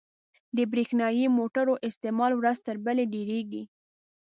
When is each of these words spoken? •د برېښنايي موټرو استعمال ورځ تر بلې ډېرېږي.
•د 0.57 0.59
برېښنايي 0.71 1.25
موټرو 1.37 1.73
استعمال 1.89 2.31
ورځ 2.35 2.57
تر 2.67 2.75
بلې 2.85 3.05
ډېرېږي. 3.13 3.63